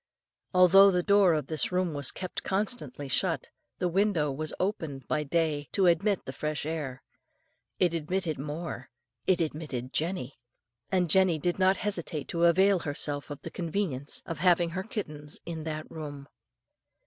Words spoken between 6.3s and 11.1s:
fresh air. It admitted more, it admitted Jenny, and